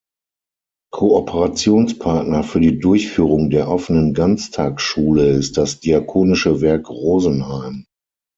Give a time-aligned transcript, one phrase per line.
[0.93, 7.85] Kooperationspartner für die Durchführung der offenen Ganztagsschule ist das Diakonische Werk Rosenheim.